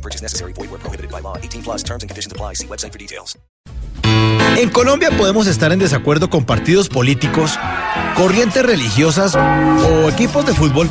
No 0.00 0.02
purchase 0.02 0.22
necessary. 0.22 0.54
Void 0.54 0.70
where 0.70 0.80
prohibited 0.80 1.10
by 1.10 1.20
law. 1.20 1.36
18 1.36 1.62
plus 1.62 1.82
terms 1.82 2.02
and 2.02 2.08
conditions 2.08 2.32
apply. 2.32 2.54
See 2.54 2.66
website 2.66 2.92
for 2.92 2.98
details. 2.98 3.36
En 4.56 4.70
Colombia 4.70 5.10
podemos 5.16 5.46
estar 5.46 5.72
en 5.72 5.78
desacuerdo 5.78 6.30
con 6.30 6.44
partidos 6.44 6.88
políticos, 6.88 7.58
corrientes 8.16 8.64
religiosas 8.64 9.34
o 9.36 10.08
equipos 10.08 10.44
de 10.46 10.54
fútbol, 10.54 10.88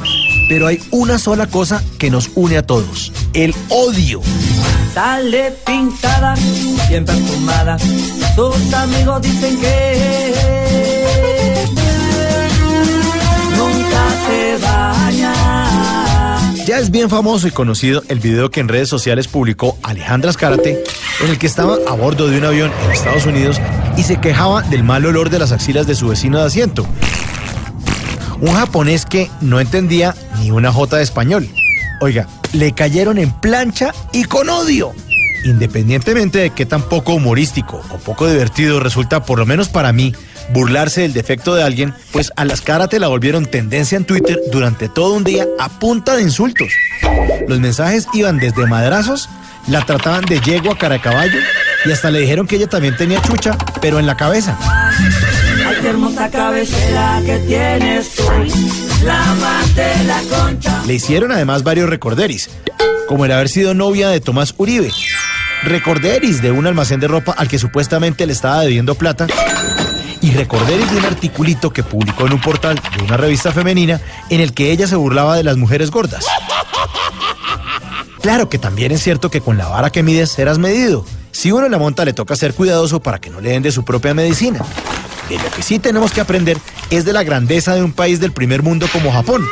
pero 0.47 0.67
hay 0.67 0.79
una 0.91 1.17
sola 1.17 1.47
cosa 1.47 1.83
que 1.97 2.09
nos 2.09 2.29
une 2.35 2.57
a 2.57 2.65
todos, 2.65 3.11
el 3.33 3.53
odio. 3.69 4.21
Sale 4.93 5.53
pintada, 5.65 6.35
bien 6.87 7.05
perfumada. 7.05 7.77
Sus 8.35 8.73
amigos 8.73 9.21
dicen 9.21 9.59
que 9.59 9.98
Ya 16.69 16.77
es 16.77 16.91
bien 16.91 17.09
famoso 17.09 17.47
y 17.47 17.51
conocido 17.51 18.03
el 18.09 18.19
video 18.19 18.51
que 18.51 18.59
en 18.59 18.67
redes 18.67 18.87
sociales 18.87 19.27
publicó 19.27 19.79
Alejandra 19.81 20.29
Escárate, 20.29 20.83
en 21.19 21.31
el 21.31 21.39
que 21.39 21.47
estaba 21.47 21.79
a 21.87 21.93
bordo 21.95 22.27
de 22.27 22.37
un 22.37 22.45
avión 22.45 22.71
en 22.85 22.91
Estados 22.91 23.25
Unidos 23.25 23.59
y 23.97 24.03
se 24.03 24.21
quejaba 24.21 24.61
del 24.61 24.83
mal 24.83 25.03
olor 25.07 25.31
de 25.31 25.39
las 25.39 25.51
axilas 25.51 25.87
de 25.87 25.95
su 25.95 26.09
vecino 26.09 26.37
de 26.37 26.45
asiento. 26.45 26.85
Un 28.39 28.53
japonés 28.53 29.07
que 29.07 29.31
no 29.41 29.59
entendía 29.59 30.13
ni 30.37 30.51
una 30.51 30.71
jota 30.71 30.97
de 30.97 31.03
español. 31.05 31.49
Oiga, 32.01 32.27
le 32.53 32.71
cayeron 32.73 33.17
en 33.17 33.31
plancha 33.31 33.91
y 34.13 34.25
con 34.25 34.47
odio. 34.47 34.91
Independientemente 35.45 36.37
de 36.37 36.49
que 36.51 36.67
tan 36.67 36.83
poco 36.83 37.15
humorístico 37.15 37.81
o 37.89 37.97
poco 37.97 38.27
divertido 38.27 38.79
resulta, 38.79 39.25
por 39.25 39.39
lo 39.39 39.47
menos 39.47 39.69
para 39.69 39.91
mí, 39.91 40.13
burlarse 40.51 41.01
del 41.01 41.13
defecto 41.13 41.55
de 41.55 41.63
alguien, 41.63 41.93
pues 42.11 42.31
a 42.35 42.45
las 42.45 42.61
caras 42.61 42.89
te 42.89 42.99
la 42.99 43.07
volvieron 43.07 43.45
tendencia 43.45 43.97
en 43.97 44.05
Twitter 44.05 44.39
durante 44.51 44.89
todo 44.89 45.13
un 45.13 45.23
día 45.23 45.45
a 45.59 45.69
punta 45.79 46.15
de 46.15 46.23
insultos. 46.23 46.69
Los 47.47 47.59
mensajes 47.59 48.07
iban 48.13 48.37
desde 48.37 48.65
madrazos, 48.67 49.29
la 49.67 49.85
trataban 49.85 50.25
de 50.25 50.39
yegua 50.39 50.77
cara 50.77 51.01
caballo 51.01 51.39
y 51.85 51.91
hasta 51.91 52.09
le 52.11 52.19
dijeron 52.19 52.47
que 52.47 52.57
ella 52.57 52.67
también 52.67 52.95
tenía 52.97 53.21
chucha, 53.21 53.57
pero 53.81 53.99
en 53.99 54.05
la 54.05 54.17
cabeza. 54.17 54.57
Ay, 54.61 55.75
qué 55.81 55.89
hermosa 55.89 56.29
cabecera 56.29 57.21
que 57.25 57.37
tienes 57.39 58.15
tú. 58.15 58.23
La 59.03 60.21
concha. 60.29 60.83
Le 60.85 60.95
hicieron 60.95 61.31
además 61.31 61.63
varios 61.63 61.89
recorderis, 61.89 62.49
como 63.07 63.25
el 63.25 63.31
haber 63.31 63.47
sido 63.47 63.73
novia 63.73 64.09
de 64.09 64.19
Tomás 64.19 64.53
Uribe, 64.57 64.91
recorderis 65.63 66.41
de 66.41 66.51
un 66.51 66.67
almacén 66.67 66.99
de 66.99 67.07
ropa 67.07 67.31
al 67.31 67.47
que 67.47 67.59
supuestamente 67.59 68.25
le 68.25 68.33
estaba 68.33 68.61
debiendo 68.61 68.95
plata, 68.95 69.27
y 70.21 70.31
recorderis 70.31 70.91
de 70.91 70.97
un 70.97 71.05
articulito 71.05 71.71
que 71.71 71.83
publicó 71.83 72.27
en 72.27 72.33
un 72.33 72.41
portal 72.41 72.79
de 72.97 73.03
una 73.03 73.17
revista 73.17 73.51
femenina 73.51 74.01
en 74.29 74.41
el 74.41 74.53
que 74.53 74.71
ella 74.71 74.87
se 74.87 74.95
burlaba 74.95 75.35
de 75.35 75.43
las 75.43 75.57
mujeres 75.57 75.91
gordas. 75.91 76.25
Claro 78.21 78.49
que 78.49 78.57
también 78.57 78.91
es 78.91 79.01
cierto 79.01 79.31
que 79.31 79.41
con 79.41 79.57
la 79.57 79.67
vara 79.67 79.91
que 79.91 80.03
mides 80.03 80.31
serás 80.31 80.57
medido. 80.57 81.05
Si 81.31 81.51
uno 81.51 81.69
la 81.69 81.77
monta 81.77 82.03
le 82.03 82.13
toca 82.13 82.35
ser 82.35 82.53
cuidadoso 82.53 82.99
para 82.99 83.19
que 83.19 83.29
no 83.29 83.39
le 83.39 83.51
den 83.51 83.63
de 83.63 83.71
su 83.71 83.85
propia 83.85 84.13
medicina. 84.13 84.59
De 85.29 85.37
lo 85.37 85.49
que 85.51 85.61
sí 85.61 85.79
tenemos 85.79 86.11
que 86.11 86.21
aprender 86.21 86.57
es 86.89 87.05
de 87.05 87.13
la 87.13 87.23
grandeza 87.23 87.75
de 87.75 87.83
un 87.83 87.93
país 87.93 88.19
del 88.19 88.31
primer 88.31 88.63
mundo 88.63 88.87
como 88.91 89.11
Japón, 89.11 89.45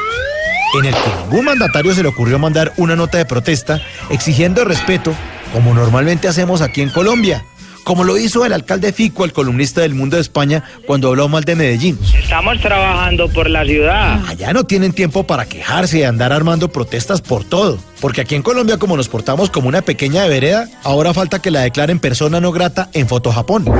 en 0.79 0.85
el 0.85 0.93
que 0.93 1.15
ningún 1.23 1.45
mandatario 1.45 1.93
se 1.93 2.01
le 2.01 2.09
ocurrió 2.09 2.39
mandar 2.39 2.73
una 2.77 2.95
nota 2.95 3.17
de 3.17 3.25
protesta 3.25 3.79
exigiendo 4.09 4.65
respeto, 4.65 5.13
como 5.53 5.73
normalmente 5.73 6.27
hacemos 6.27 6.61
aquí 6.61 6.81
en 6.81 6.89
Colombia, 6.89 7.45
como 7.87 8.03
lo 8.03 8.17
hizo 8.17 8.43
el 8.45 8.51
alcalde 8.51 8.91
Fico, 8.91 9.23
el 9.23 9.31
columnista 9.31 9.79
del 9.79 9.95
Mundo 9.95 10.17
de 10.17 10.21
España, 10.21 10.61
cuando 10.85 11.07
habló 11.07 11.29
mal 11.29 11.45
de 11.45 11.55
Medellín. 11.55 11.97
Estamos 12.21 12.59
trabajando 12.59 13.29
por 13.29 13.49
la 13.49 13.63
ciudad. 13.63 14.25
Allá 14.27 14.51
no 14.51 14.65
tienen 14.65 14.91
tiempo 14.91 15.23
para 15.23 15.45
quejarse 15.45 15.99
y 15.99 16.03
andar 16.03 16.33
armando 16.33 16.67
protestas 16.67 17.21
por 17.21 17.45
todo. 17.45 17.79
Porque 18.01 18.19
aquí 18.19 18.35
en 18.35 18.41
Colombia, 18.41 18.77
como 18.77 18.97
nos 18.97 19.07
portamos 19.07 19.49
como 19.49 19.69
una 19.69 19.83
pequeña 19.83 20.23
de 20.23 20.29
vereda, 20.29 20.67
ahora 20.83 21.13
falta 21.13 21.39
que 21.39 21.49
la 21.49 21.61
declaren 21.61 22.01
persona 22.01 22.41
no 22.41 22.51
grata 22.51 22.89
en 22.91 23.07
Foto 23.07 23.31
Japón. 23.31 23.63
La 23.63 23.73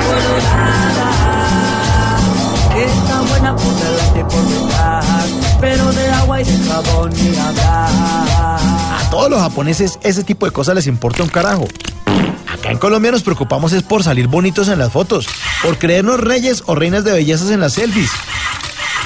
colorada. 0.00 0.98
Es 2.78 3.08
tan 3.08 3.28
buena 3.28 3.54
por 3.54 3.74
delante 3.76 4.18
y 4.18 4.24
por 4.24 4.42
detrás. 4.42 5.06
Pero 5.60 5.92
de 5.92 6.08
agua 6.10 6.40
y 6.40 6.44
de 6.44 6.68
jabón 6.68 7.10
ni 7.14 7.38
hablar. 7.38 7.87
Los 9.28 9.40
japoneses 9.40 9.98
ese 10.02 10.24
tipo 10.24 10.46
de 10.46 10.52
cosas 10.52 10.74
les 10.74 10.86
importa 10.86 11.22
un 11.22 11.28
carajo. 11.28 11.68
Acá 12.46 12.70
en 12.70 12.78
Colombia 12.78 13.12
nos 13.12 13.22
preocupamos 13.22 13.72
es 13.72 13.82
por 13.82 14.02
salir 14.02 14.26
bonitos 14.26 14.68
en 14.68 14.78
las 14.78 14.90
fotos, 14.90 15.28
por 15.62 15.78
creernos 15.78 16.18
reyes 16.18 16.62
o 16.66 16.74
reinas 16.74 17.04
de 17.04 17.12
bellezas 17.12 17.50
en 17.50 17.60
las 17.60 17.74
selfies, 17.74 18.10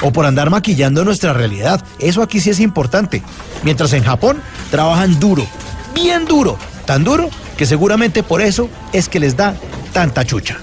o 0.00 0.12
por 0.12 0.25
andar 0.25 0.49
maquillando 0.49 1.05
nuestra 1.05 1.32
realidad. 1.32 1.84
Eso 1.99 2.22
aquí 2.22 2.38
sí 2.41 2.50
es 2.50 2.61
importante. 2.61 3.22
Mientras 3.65 3.93
en 3.94 4.05
Japón 4.05 4.41
trabajan 4.71 5.19
duro, 5.19 5.44
bien 5.93 6.25
duro, 6.25 6.56
tan 6.87 7.03
duro 7.03 7.28
que 7.56 7.66
seguramente 7.66 8.22
por 8.22 8.43
eso 8.43 8.71
es 8.93 9.09
que 9.09 9.19
les 9.19 9.37
da 9.37 9.56
tanta 9.93 10.25
chucha. 10.25 10.59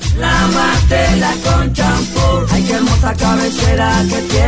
Con 1.44 1.74
champú. 1.74 2.20
Hermosa 2.70 3.14
cabecera 3.14 4.04
que 4.10 4.22
tiene. 4.22 4.39